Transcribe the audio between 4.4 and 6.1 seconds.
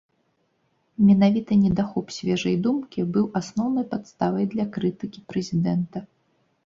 для крытыкі прэзідэнта.